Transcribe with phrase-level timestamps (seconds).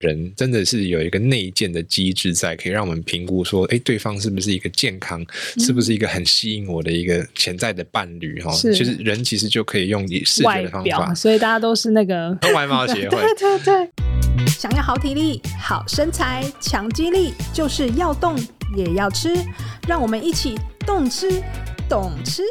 [0.00, 8.40] 人真的是有一个内建的机制在，可以让我们评估说，哎，对方是不是一个健康，嗯、是不是一个很吸引我的一个潜在的伴侣？
[8.40, 13.18] 哈，其实人其实就可以用你视觉的方法，所以大家都是那个 外貌协会。
[13.34, 18.38] 对对对，想要好体力、好身材、强肌力，就是要动
[18.76, 19.34] 也要吃，
[19.88, 20.54] 让我们一起
[20.86, 21.42] 动吃、
[21.88, 22.42] 懂吃。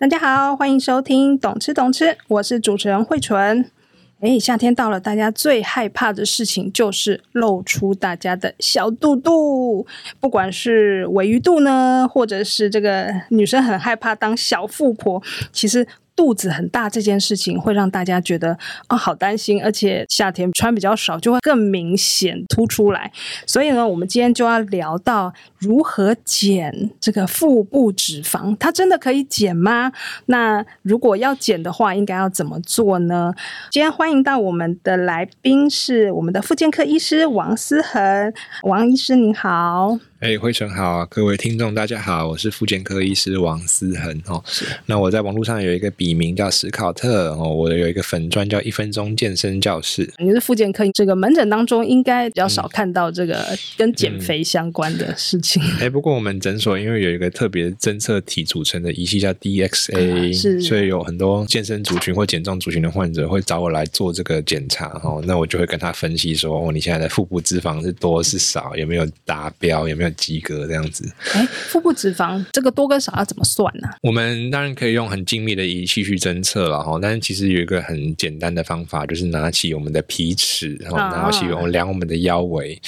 [0.00, 3.70] 大家好，欢迎收听《懂吃懂吃》，我是主持人慧纯。
[4.20, 9.86] 哎，夏天到了，大家最害怕的事情就是露出大家的小肚肚，
[10.18, 15.22] 不管是鮪鱼肚呢，或者是这个女生很害怕当小富婆，
[15.52, 15.86] 其实。
[16.20, 18.52] 肚子很大这件事情会让大家觉得
[18.90, 23.10] 哦，好担心，而且夏天穿比较少就会更明显凸出来。
[23.46, 29.90] 所以呢，我们今天就要聊到如何减这个腹部脂肪，它真的可以减吗？
[30.26, 33.32] 那如果要减的话，应该要怎么做呢？
[33.70, 40.09] 今天欢迎到我们的来宾是我们的妇健科医师王思恒，王医师您好。
[40.20, 44.44] 哎，辉成好，各位听众大家好，我是妇健科医师王思恒哦。
[44.84, 50.12] 那我在网络上有一个笔名叫史考特哦，我有一个粉专叫一分钟健身教室。
[50.18, 53.46] 你是妇健科，这个门诊当中应该比较少看到这个
[53.78, 55.62] 跟减肥相关的事情。
[55.62, 65.24] 哎、嗯嗯，不过我们诊所因为有一个特别侦测体组成的仪器叫 DXA，、嗯、是，所以有很多健身族群或减重族群的患者会找我来做这个检查哦。
[65.26, 70.09] 那我就会跟他分析说，哦，你现在的腹部脂肪是多是少，有没有达标，有没有？
[70.12, 73.88] 及格这样子，哎，腹部脂肪这个多跟少要怎么算呢？
[74.02, 82.74] 我们当然可以用很精密的仪器去侦测了哈，但是其实有一个很简单的方法，就是拿起我们的皮尺，然后拿起我们量我们的腰围。
[82.74, 82.78] 哦、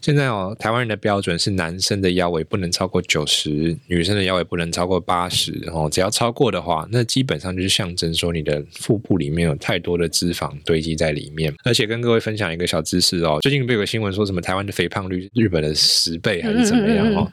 [0.00, 5.88] 现在哦，台湾人的标准是男生的腰围不能超过九十，女生的腰围不能超过八十哦。
[5.90, 11.52] 只要超过的话，那基本上就是象征说你的腹部里面有太多的脂肪堆积在里面。
[11.64, 17.06] 而且跟各位分享一个小知识哦，最近不有个新闻说什么台湾的肥胖率日本的十倍还是怎么样？
[17.12, 17.32] 嗯哦，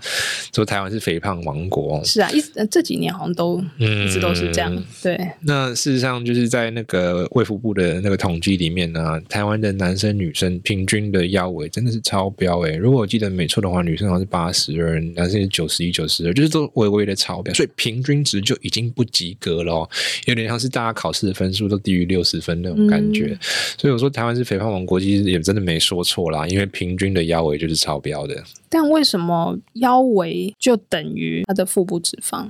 [0.54, 4.74] 说台湾是肥胖王国，是啊，一这几年好像都一直都是这样。
[4.76, 12.76] 嗯、对，那事实上就是在那个卫福部的那个统计里面呢，台湾的男生女生平均的腰围真的是超标诶。
[12.76, 19.90] 如果我记得没错的话，女生好像是八十二，男生是九十一、九十二，就是都微微的超标，所以平均值就已经不及格了，哦
[20.26, 23.28] 有点像是大家考试的分数都低于六十分那种感觉。
[23.28, 23.40] 嗯、
[23.78, 28.36] 所以我说台湾是肥胖王国，其实也真的没说错啦，因为平均的腰围就是超标的。
[28.70, 32.48] 但为什么腰围就等于它的腹部脂肪？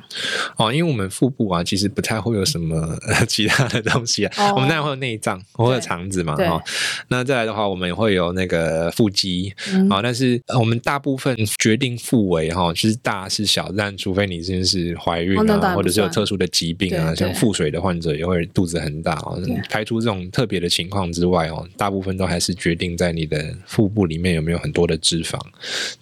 [0.57, 2.97] 哦，因为我们腹部啊，其实不太会有什么
[3.27, 4.33] 其他的东西啊。
[4.37, 6.35] 哦、我们当然会有内脏，会有肠子嘛。
[6.35, 6.61] 哈，
[7.09, 9.53] 那再来的话，我们也会有那个腹肌。
[9.57, 19.35] 啊、嗯哦，但是我们大部分决定腹围哈，就是大是小，但除非你真的是怀孕啊，哦、或者是有特殊的疾病啊，像腹水的患者也会肚子很大啊。
[19.69, 25.39] 排除这种特别的情况之外哦，大部分都还是决定在你的腹部里面有没有很多的脂肪。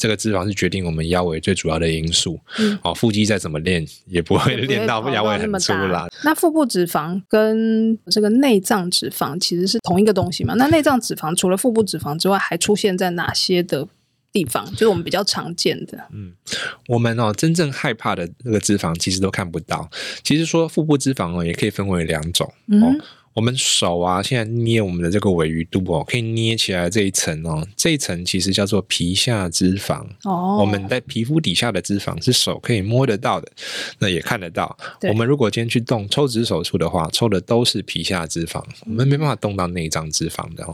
[0.06, 2.40] 这个脂肪是决定我们腰围最主要的因素。
[2.60, 6.08] 嗯，哦，腹肌再怎么练，也不会练到腰围很粗啦。
[6.24, 10.54] 那腹部脂肪跟这个内脏脂肪其实是同一个东西嘛？
[10.54, 13.88] 那内脏脂肪除了腹部脂肪之外，还出现在哪些的
[14.32, 14.64] 地方？
[14.74, 15.98] 就是我们比较常见的。
[16.14, 16.32] 嗯，
[16.88, 19.90] 我们哦，真正害怕的那个脂肪，其实都看不到。
[20.22, 22.54] 其实说腹部脂肪哦，也可以分为两种。
[22.68, 22.84] 嗯。
[22.84, 22.96] 哦
[23.36, 30.58] 我们手啊，现在捏我们的这个尾鱼肚哦，可以捏起来这一层哦，这一层其实叫做皮下脂肪哦。
[30.62, 33.52] 我们在皮肤底下的脂肪是手可以摸得到的，
[34.00, 34.78] 那也看得到。
[35.10, 40.74] 我们如果今天去动抽脂手术的话，抽的都是皮下脂肪，我们没办法动到内脏脂肪的哦。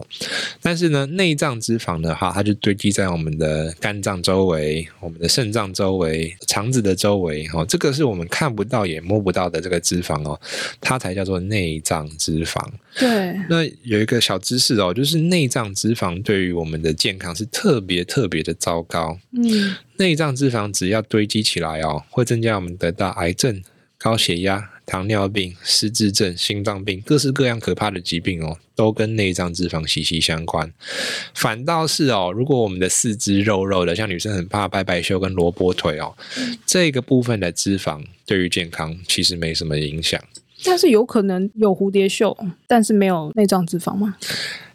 [0.62, 7.66] 但是呢，内脏脂肪的话，它就堆积在我们的肝脏周围、我们的肾脏周围、肠子的周围哦。
[7.68, 10.40] 这个是我们看不到也摸不到的这个脂肪哦，
[10.80, 12.51] 它才叫做内脏脂肪。
[12.98, 19.18] 对，那有一个小知识哦，就是内脏脂肪对于我们的健康是特别特别的糟糕。
[19.32, 23.64] 嗯，内脏脂肪只要堆积起来哦，会增加我们得到癌症、
[23.98, 30.72] 高血压、糖尿病、失智症、心脏病，各式各样可怕的疾病哦，都跟内脏脂肪息息相关。
[31.34, 40.22] 反倒是哦，如果我们的四肢肉肉的，像女生很怕拜拜袖跟萝卜腿哦，嗯，这个部分的脂肪对于健康其实没什么影响。
[40.66, 42.38] 但是有可能有蝴蝶袖，
[42.68, 44.16] 但是没有内脏脂肪吗？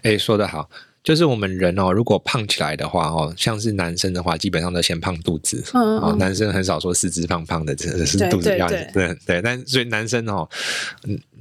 [0.02, 0.68] 哎，说的好。
[1.06, 5.62] 就是我们人哦，如果胖起来的话哦，像是男生的话，基本上都先胖肚子。
[5.72, 9.40] 嗯，嗯，男生很少说四肢胖胖的，真的是肚子要对对，对，对。
[9.40, 10.48] 但所以男生哦，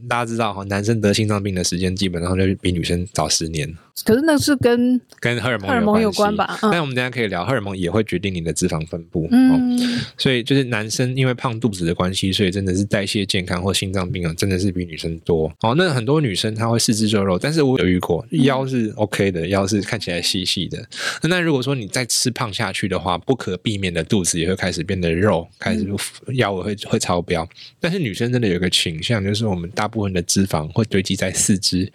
[0.08, 3.76] 大家知道哈，男生得心脏病的时间基本上就比女生早十年。
[4.04, 6.60] 可是那是跟跟荷尔蒙荷尔蒙有关吧？
[6.62, 9.28] 但我们等下可以聊，荷尔蒙也会决定你的脂肪分布。
[9.32, 9.80] 嗯，
[10.18, 15.52] 所以就是男生因为胖肚子的关系，所以真的是代谢健康或心脏病啊，真的是比女生多。
[15.62, 20.86] 哦，那很多女生她会四肢赘肉，但是我有遇过腰是 OK 的，腰是看起来细细的。
[21.24, 25.88] 那如果说你再吃胖下去的话，不可避免的肚子也会开始变得肉，开始
[26.34, 27.48] 腰围会会超标。
[27.80, 31.92] 但是女生真的有一个倾向，就是我们大部分的脂肪会堆积在四肢，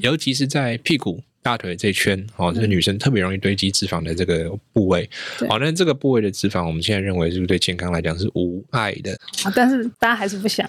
[0.00, 1.22] 尤其是在屁股。
[1.44, 5.06] 大腿这一圈哦，是女生特别容易堆积脂肪的这个部位。
[5.46, 9.14] 好，那这个部位的脂肪，我们现在认为是不是对健康来讲是无害的？
[9.54, 10.66] 但是大家还是不想。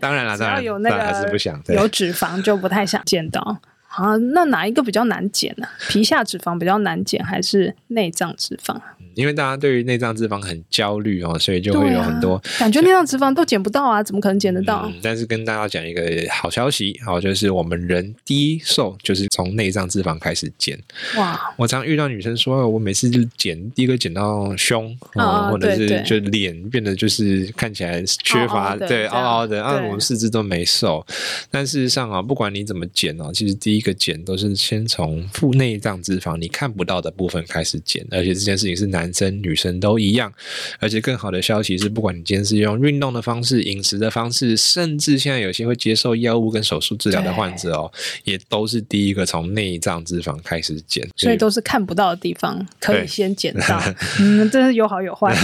[0.00, 1.62] 当然了，当然有那个还是不想。
[1.68, 3.60] 有脂肪就不太想见到。
[3.94, 5.66] 好，那哪一个比较难减呢？
[5.90, 8.80] 皮下脂肪比较难减，还是内脏脂肪？
[9.14, 14.94] 因为大家对于内脏脂肪很焦虑哦，所以就会有很多、啊、感觉内脏脂肪都减不到啊，怎么可能减得到、嗯？
[15.02, 20.78] 但是跟大家讲一个好消息哦，就是我们人第一瘦就是从内脏脂肪开始减。
[21.18, 21.38] 哇！
[21.58, 31.04] 我常遇到女生说，我每次就减第一个减到胸啊、哦，或者是就脸变得就是看起来缺乏，对凹凹的，啊，我们四肢都没瘦。
[31.50, 38.92] 但事实上啊，不管你怎么减哦，其实第一个减都是先从腹内脏脂肪你看不到的部分开始减，而且这件事情是。
[38.92, 40.30] 男生女生都一样，
[40.78, 47.90] 而且更好的消息是，不管你今天是用运动的方式、饮食的方式，甚至现在有些会接受药物跟手术治疗的患者哦，
[48.24, 53.82] 也都是第一个从内脏脂肪开始减，所以都是看不到的地方可以先减到。
[54.20, 55.34] 嗯，真是有好有坏。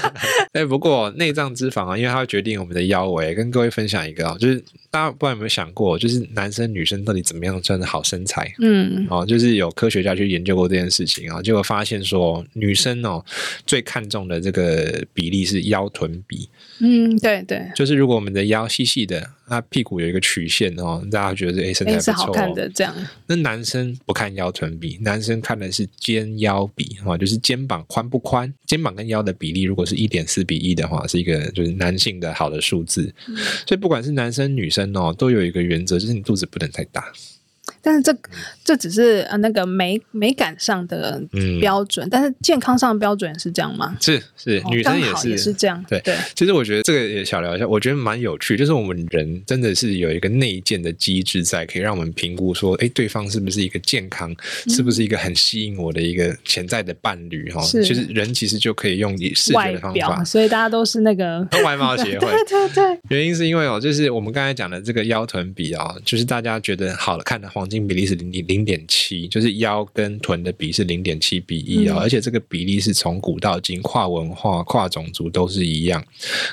[0.52, 4.62] 哎，不过内脏脂肪啊，因为它会决定我们的腰围，跟各位分享一个啊，就是。
[4.90, 8.54] 大家不知道有没有想过，就是男生女生到底怎么样算是好身材？
[8.60, 13.24] 嗯，哦，就是有科学家去研究过这件事情啊，结果发现说，女生哦
[13.66, 16.48] 最看重的这个比例是腰臀比。
[16.80, 22.94] 嗯，对对，就是如果我们的腰细细的，那屁股有一个曲线哦，大家觉得哎身材不错，哦，是好看的这样。
[23.26, 33.12] 那男生不看腰臀比，男生看的是肩腰比哦，就是肩膀宽不宽，肩膀跟腰的比例如果是一点四比一的话，是一个就是男性的好的数字。
[33.26, 33.36] 嗯，
[33.66, 37.12] 所以不管是男生女生哦，都有一个原则，就是你肚子不能太大。
[37.88, 38.14] 但是这
[38.62, 41.18] 这只是呃那个美美感上的
[41.58, 43.96] 标准，嗯，但是健康上的标准是这样吗？
[43.98, 45.82] 是是，女生也是也是这样。
[45.88, 57.62] 对对，其实我觉得这个也小聊一下，我觉得蛮有趣，就是我们人真的是有一个内建的机制在，可以让我们评估说，哎，对方是不是一个健康，嗯，是不是一个很吸引我的一个潜在的伴侣哈？
[57.62, 62.28] 其实人其实就可以用以视觉的方法，所以大家都是那个 外貌协会。
[62.44, 76.02] 对对对，原因是因为哦，就是我们刚才讲的这个腰臀比啊，就是大家觉得好了看的黄金比例是零零点七，就是腰跟臀的比是零点七比一啊，而且这个比例是从古到今跨文化、跨种族都是一样。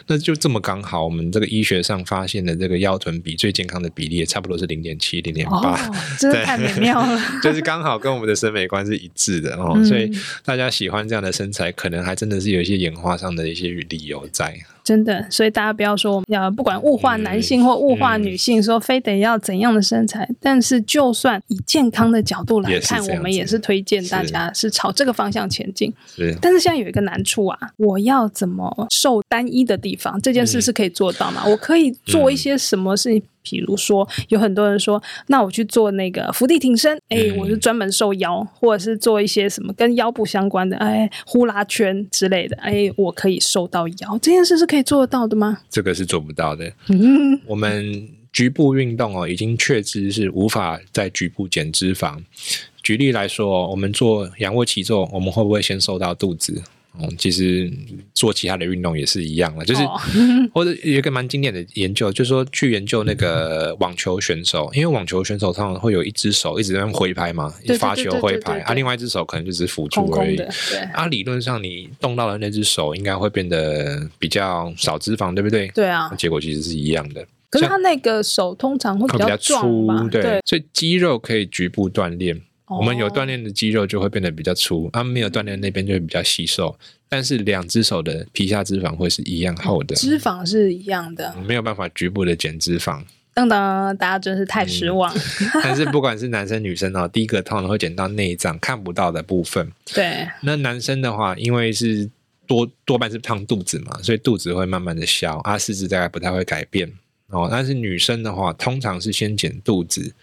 [0.07, 5.89] 那就这么刚好，我们这个医学上发现的这个腰臀比最健康的比例也差不多是零点七、零点八，
[6.19, 7.19] 真的太美妙了。
[7.42, 10.12] 就是刚好跟我们的审美观是一致的哦，所以
[10.44, 14.60] 大家喜欢这样的身材，可能还真的是有一些演化上的一些理由在。
[14.86, 20.30] 真的，所以大家不要说我们要不管物化男性或物化女性，说非得要怎样的身材。
[20.40, 25.92] 但是，就算以健康的角度来看，我们也是推荐大家是朝这个方向前进。
[26.06, 30.22] 是，但是现在有一个难处啊，我要怎么瘦单一的地方？
[30.22, 31.44] 这件事是可以做到吗？
[31.48, 33.24] 我可以做一些什么事情？
[33.45, 44.18] 比如说，有很多人说，那我去做那个伏地挺身，哎，我是专门瘦腰，或者是做一些什么跟腰部相关的，哎，呼啦圈之类的，哎，我可以瘦到腰。
[44.19, 45.59] 这件事是可以做得到的吗？
[45.69, 46.65] 这个是做不到的。
[46.89, 52.18] 嗯，我们局部运动哦，已经确知是无法在局部减脂肪。
[52.81, 56.63] 举例来说，我们做仰卧起坐，我们会不会先瘦到肚子？
[57.02, 57.72] 嗯，其实
[58.14, 60.00] 做其他的运动也是一样了，就是、哦、
[60.54, 70.36] 或者有一个蛮经典的研究，就是说去研究那个网球选手，因为网球选手通常会有一只手一直在挥拍嘛，发球挥拍，啊，另外一只手可能就是辅助而已。
[70.36, 70.46] 对，
[70.94, 75.68] 啊，理论上你动到的那只手应该会变得比较少脂肪，对不对？
[75.70, 77.25] 对啊，结果其实是一样的。
[77.50, 82.42] 可是他那个手通常会比较，会比较粗，对，对，所以肌肉可以局部锻炼。
[82.67, 86.75] 我们有锻炼的肌肉就会变得比较粗，啊，没有锻炼那边就会比较细瘦。
[87.07, 93.03] 但是两只手的皮下脂肪会是一样厚的，脂肪是一样的，没有办法局部的减脂肪。
[93.34, 95.13] 当当，大家真是太失望。
[95.13, 99.72] 嗯、但是不管是男生女生哦，第一个通常会减到内脏看不到的部分。
[99.93, 102.10] 对，那男生的话，因为是
[102.48, 106.91] 多多半是胖肚子嘛，所以肚子会慢慢的消，啊，四肢大概不太会改变。
[107.29, 110.13] 哦，但是女生的话，通常是先减肚子，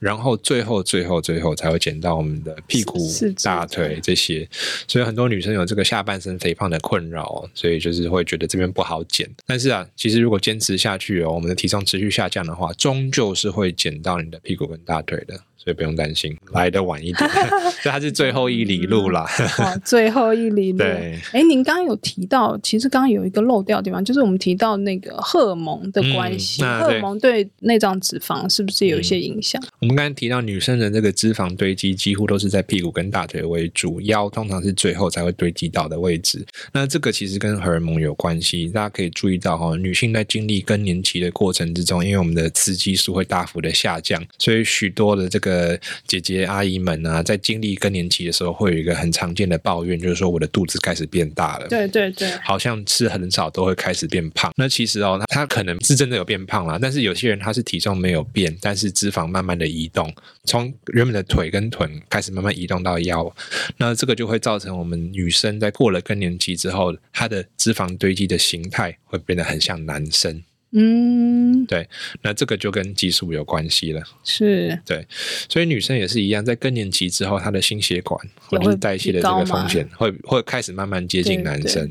[0.00, 2.98] 然后最后最后最后才会减到我们的屁股、
[3.44, 4.46] 大腿这些。
[4.88, 9.28] 所以很多女生有这个下半身肥胖的困扰，所以就是会觉得这边不好减。
[9.46, 15.40] 但是啊，其实如果坚持下去哦，我们的体重持续下降的话，终究是会减到你的屁股跟大腿的。
[15.58, 17.30] 所以不用担心，来的晚一点，
[17.82, 19.26] 这还是最后一里路啦。
[19.58, 20.78] 哦，最后一里路。
[20.78, 29.60] 对，哎，您刚刚有提到，其实刚刚有一个漏掉的地方，就是我们提到那个荷尔蒙的关系，嗯、荷尔蒙对内脏脂肪是不是有一些影响？
[29.62, 36.46] 嗯、我们刚才提到，女生的这个脂肪堆积几乎都是在屁股跟大腿为主，腰通常是最后才会堆积到的位置。
[36.72, 45.47] 那这个其实跟荷尔蒙有关系，大家可以注意到哈，女性在经历更年期的过程之中，因为我们的雌激素会大幅的下降，所以许多的这个。
[45.48, 51.66] 呃，姐姐阿姨们啊，在经历更年期的时候，会有一个很常见的抱怨，就是说我的肚子开始变大了。
[51.68, 54.52] 对对对，好像吃很少都会开始变胖。
[54.56, 60.12] 那其实哦，他可能是真的有变胖啦，但是有些人他是体重没有变，但是脂肪慢慢的移动，
[60.44, 63.34] 从原本的腿跟臀开始慢慢移动到腰。
[63.78, 70.42] 那这个就会造成我们女生在过了更年期之后，她的脂肪堆积的形态会变得很像男生。
[70.72, 71.88] 嗯，对，
[72.22, 75.06] 那这个就跟激素有关系了，是，对，
[75.48, 81.90] 所以女生也是一样，在更年期之后，她的心血管或者是代谢的这个风险会会开始慢慢接近男生，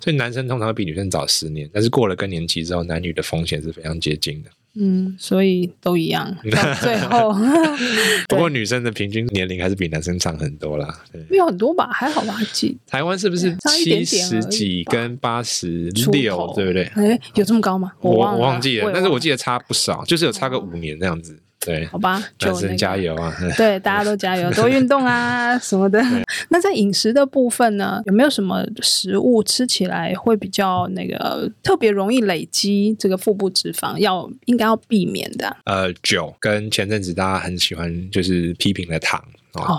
[0.00, 4.50] 所以男生通常会比女生早十年，但是过了更年期之后，男女的风险是非常接近的。
[4.80, 7.34] 嗯，所以都一样， 到最后。
[8.28, 12.36] 不过女生的平均年龄还是比男生长很多啦，对，没有很多吧，还好吧？
[12.52, 12.76] 几？
[12.86, 16.84] 台湾是不是七十几跟八十六，对不对？
[16.94, 17.92] 哎，有这么高吗？
[18.00, 21.38] 我我忘记了，但是我记得差不少，就是有差个五年这样子。
[21.68, 23.34] 对，好吧，男生加油啊！
[23.58, 26.02] 对，大家都加油，多运动啊 什么的。
[26.48, 35.54] 那在饮食的部分呢，有没有什么食物吃起来会比较那个特别容易累积这个腹部脂肪，要应该要避免的？
[35.64, 39.22] 呃，酒跟前阵子大家很喜欢就是批评的糖。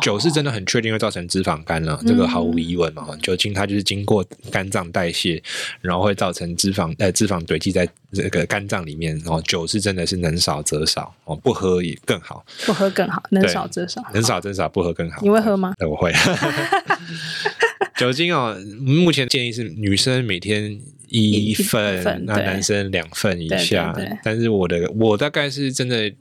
[0.01, 3.07] 酒是真的很确定会造成脂肪肝了，这个毫无疑问嘛。
[3.21, 5.41] 酒精它就是经过肝脏代谢，
[5.81, 9.17] 然后会造成脂肪呃脂肪堆积在这个肝脏里面。
[9.19, 15.21] 然后酒是真的是能少则少哦，不喝也更好，不喝更好，能少则少，能少则少，不喝更好。
[15.21, 15.74] 你会喝吗？
[15.88, 16.13] 我会。
[17.98, 23.93] 酒精哦，目前建议是女生每天一份，那男生两份以下。
[24.24, 26.12] 但是我的我大概是真的。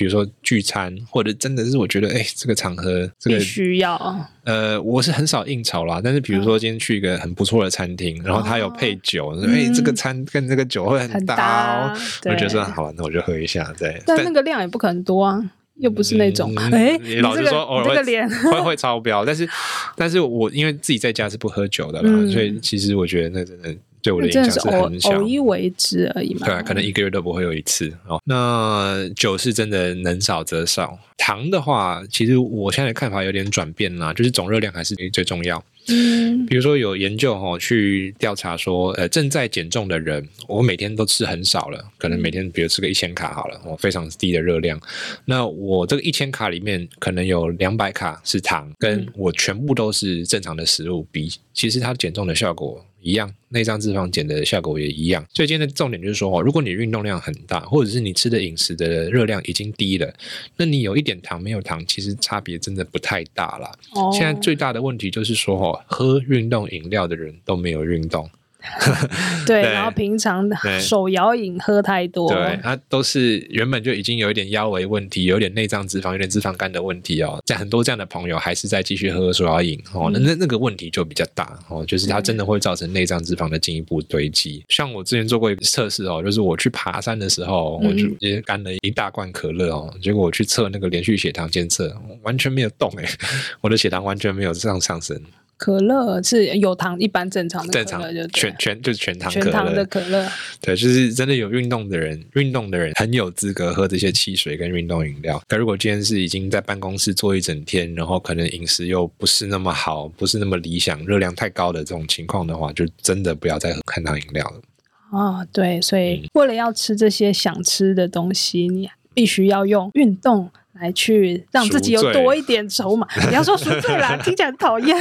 [0.00, 4.26] 比如说聚餐，或者真的是我觉得，哎、欸，这个场合这个必须要。
[4.44, 13.70] 呃，我是很少应酬啦，但是比如说今天去一个很不错的餐厅，嗯、然后他有配酒，哎、哦欸，这个餐跟这个酒会很搭，哦，我觉得好玩，那我就喝一下。
[13.78, 15.38] 对，但那个量也不可能多啊，
[15.76, 18.02] 又不是那种，哎、嗯，欸、老实说偶尔会
[18.50, 19.46] 会会超标，但是
[19.94, 23.76] 但是我因为自己在家是不喝酒的啦，嗯、所以其实我觉得那真的。
[24.02, 26.46] 对我的影响是很小，偶一为之而已嘛。
[26.46, 28.20] 对啊，可能一个月都不会有一次哦。
[28.24, 35.62] 那酒是真的能少则少，糖的话，其实我现在的看法有点转变啦，就是总热量还是最重要。
[35.88, 44.78] 嗯，比如说有研究哈，去调查说，呃，正在减重的人，我每天都吃很少了，可能每天比如吃个一千卡好了，哦，非常低的热量。
[45.24, 55.24] 那我这个一千卡里面，可能有两百卡是糖，跟我全部都是正常的食物比，其实它减重的效果一样，内脏脂肪减的效果也一样。
[55.34, 60.12] 所以今天的重点就是说，哦，如果你运动量很大，或者是你吃的饮食的热量已经低了，
[60.56, 63.70] 那你有一点糖没有糖，其实差别真的不太大了。
[64.12, 68.30] 现在最大的问题就是说，哦，喝运动饮料的人都没有运动。
[69.46, 70.48] 对，然后平常
[70.80, 77.40] 手摇饮喝太多，对，它都是原本就已经有一点腰围问题，有点内脏脂肪，有点脂肪肝的问题哦。
[77.46, 84.64] 在很多这样的朋友还是在继续喝手摇饮哦，那那那个问题就比较大哦，就是它真的会造成内脏脂肪的进一步堆积。
[84.68, 93.08] 像我之前做过一个测试哦，就是我去爬山的时候，我就也干了一大罐可乐哦，结果我去测那个连续血糖监测，完全没有动诶，
[93.60, 95.20] 我的血糖完全没有这样上升。
[95.60, 100.26] 可乐是有糖，一般正常的正常就全全就是全糖全糖的可乐。
[100.58, 105.38] 对，就是真的有运动的人，运动的人很有资格喝这些汽水跟运动饮料。
[105.46, 114.62] 可如果今天是已经在办公室坐一整天，然后可能饮食又不是那么好，不是那么理想，热量太高的这种情况的话，就真的不要再喝含糖饮料了。
[115.10, 120.50] 哦，对，所以为了要吃这些想吃的东西，你必须要用运动。
[120.80, 124.96] 来去让自己有多一点筹码，你要说赎罪啦， 听起来很讨厌。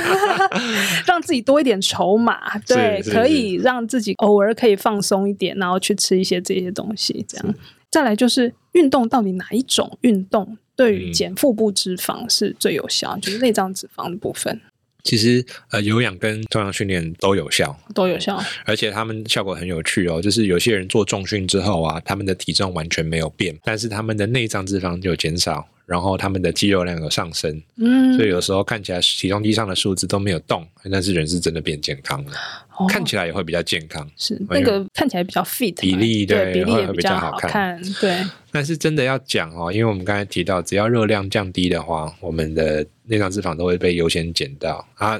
[1.08, 7.56] 让自己多一点筹码，对，可以让自己偶尔可以放松一点，然后去吃一些这些东西，这样。
[7.90, 13.18] 再来就是运动，到底哪一种运动对于减腹部脂肪是最有效？
[13.20, 14.62] 就是内脏脂肪的部分。
[15.04, 20.22] 其实呃，有氧跟重量训练都有效，都有效，而且他们效果很有趣哦。
[20.22, 25.68] 就是有些人做重训之后啊，他们的体重完全没有变，但是他们的内脏脂肪就减少。
[25.90, 32.32] 然后他们的肌肉量有上升，嗯，所以有时候看起来体重机上的数字都没有动，但是人是真的变健康了，
[32.78, 38.24] 哦、看起来也会比较健康，是那个看起来比较 fit，比例对，对比例也会比较好看，对。
[38.52, 44.88] 但是真的要讲哦，因为我们刚才提到，只要热量降低的话，我们的内脏脂肪都会被优先减到。
[44.96, 45.20] 啊。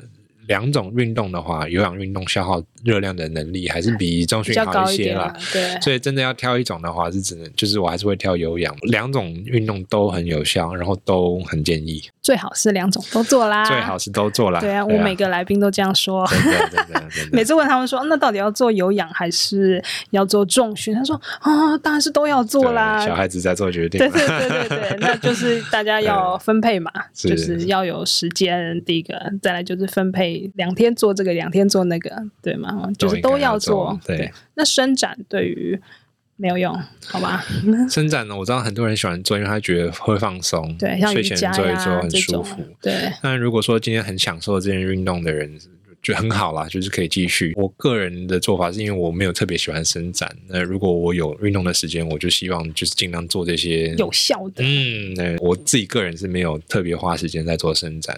[0.50, 5.32] 两种运动的话，有氧运动消耗热量的能力还是比重训好一些啦。
[5.54, 8.76] 对，所以真的要挑一种的话，是只能就是我还是会挑有氧。
[8.82, 12.02] 两种运动都很有效，然后都很建议。
[12.24, 13.64] 最好是两种都做啦。
[13.66, 14.60] 最好是都做啦。
[14.60, 16.28] 对啊，我每个来宾都这样说。
[17.32, 20.96] 每次问他们说，那到底要做有氧还是要做重训？
[20.96, 23.06] 他说啊，当然是都要做啦。
[23.06, 24.00] 小孩子在做决定。
[24.00, 28.84] 对对对对对，那就是大家要 分配嘛，就是要有时间。
[28.84, 30.39] 第一个，再来就是分配。
[30.56, 32.90] 两天做这个，两天做那个，对吗？
[32.98, 34.00] 就是都要做。
[34.06, 35.80] 对，对，那伸展对于
[36.36, 36.74] 没有用，
[37.06, 37.44] 好吧？
[37.90, 40.76] 伸展呢，我知道很多人喜欢做，因为他觉得会放松。
[40.78, 42.56] 对，像瑜伽呀，睡前做一做很舒服。
[42.82, 43.12] 对。
[43.24, 45.60] 那如果说今天很享受这件运动的人，
[46.02, 47.52] 就很好啦，就是可以继续。
[47.58, 50.34] 我个人的做法是因为我没有特别喜欢伸展。
[50.48, 54.64] 那如果我有运动的时间，我就希望就是尽量做这些有效的。
[54.64, 58.18] 嗯，对，我自己个人是没有特别花时间在做伸展。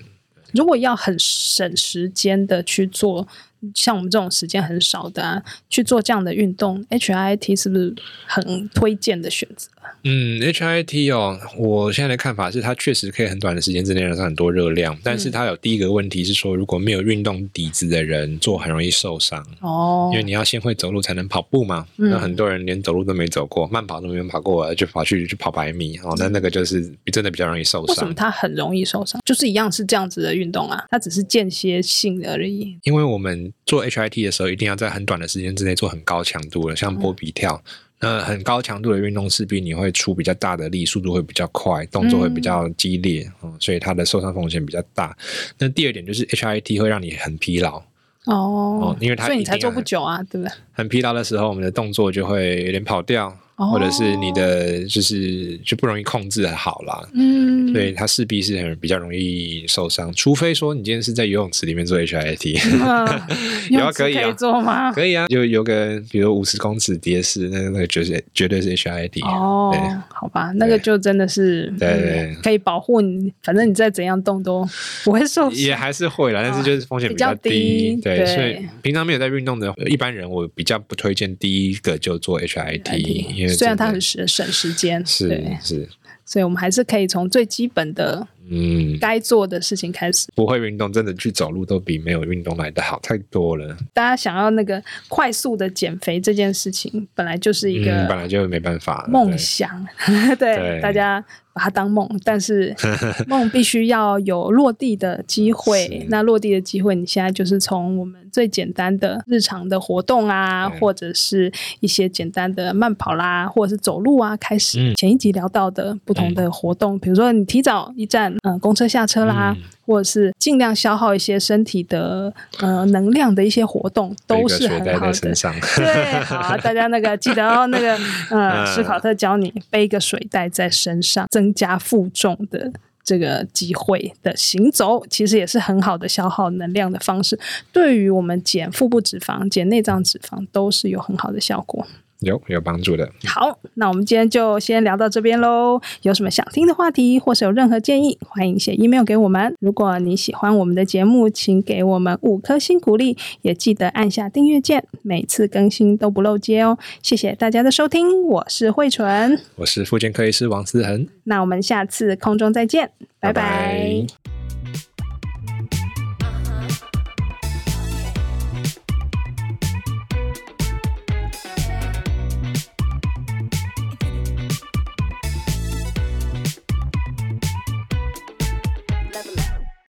[0.54, 3.28] 如果要很省时间的去做，
[3.74, 9.70] 像我们这种时间很少的啊，去做这样的运动，HIIT 是不是很推荐的选择？
[10.04, 21.86] 嗯，HIIT 哦，我现在的看法是，它确实可以很短的时间之内燃烧很多热量，但是它有第一个问题是说，如果没有运动底子的人做，很容易受伤哦，因为你要先会走路才能跑步嘛。
[21.98, 27.96] 嗯、那很多人连走路都没走过，慢跑都没有跑过，就跑去去跑百米哦，那那个就是真的比较容易受伤。
[27.96, 29.22] 为什么它很容易受伤？
[29.24, 32.76] 就是一样是这样子的运动啊，它只是间歇性而已。
[32.84, 37.62] 因为我们做 HIIT 的时候，一定要在很短的时间之内做很高强度的，像波比跳。
[37.66, 45.16] 嗯那很高强度的运动，势必你会出比较大的力，速度会比较快，动作会比较激烈，嗯，所以它的受伤风险比较大。
[45.60, 47.82] 那第二点就是 HIIT 会让你很疲劳
[48.26, 50.52] 哦，因为它所以你才做不久啊，对不对？
[50.82, 53.38] 很疲劳的时候，我们的动作就会有点跑掉。
[53.58, 64.92] 或者是你的就是就不容易控制好啦，嗯，所以它势必是很比较容易受伤，除非说你今天是在游泳池里面做 HIIT，有 啊可以啊，做吗？
[64.92, 69.72] 可以啊，就有个比如五十公尺蝶式，那那个绝对绝对是 HIIT 哦，
[70.08, 74.68] 好吧，那个就真的是对对，可以保护你，反正你再怎样动都
[75.04, 82.98] 不会受伤，也还是会啦，但是就是风险比较低，对，所以平常没有在运动的一般人，我比较不推荐第一个就做 HIIT，
[83.36, 85.90] 因为虽然它很省省时间，是是，
[86.26, 90.28] 所以我们还是可以从最基本的嗯该做的事情开始。
[90.36, 93.78] 不会运动，真的去走路都比没有运动来的好太多了。
[93.94, 99.88] 大家想要那个快速的减肥这件事情，本来就是一个本来就没办法梦想，
[100.38, 101.24] 对大家。
[101.54, 102.74] 把它当梦，但是
[103.28, 106.08] 梦必须要有落地的机会。
[106.08, 114.80] 那落地的机会，你现在就是从我们最简单的日常的活动啊，或者是一些简单的慢跑啦，或者是走路啊开始。
[114.82, 119.56] 嗯、前一集聊到的不同的活动，比如说你提早一站，嗯、呃，公车下车啦。
[119.58, 125.34] 嗯或者是尽量消耗一些身体的呃能量的一些活动，都是很好的。
[125.76, 127.98] 对，好，大家那个记得哦，那个
[128.30, 132.72] 呃， 史考特教你背一个水袋在身上，增加负重的
[133.04, 137.40] 这个机会的行走，其实也是很好的消耗能量的方式。
[137.72, 141.86] 对于我们减腹部脂肪、减内脏脂肪，都是有很好的效果。
[142.22, 143.08] 有有帮助的。
[143.26, 145.80] 好，那我们今天就先聊到这边喽。
[146.02, 149.54] 有什么想听的话题，或是有任何建议，欢迎写 email 给我们。
[149.60, 156.78] 如果你喜欢我们的节目，请给我们五颗星鼓励，也记得按下订阅键，每次更新都不漏接哦。
[157.02, 161.08] 谢谢大家的收听，我是慧纯，我是复健科医师王思恒。
[161.26, 163.42] 那我们下次空中再见，拜拜。
[163.42, 164.31] 拜拜。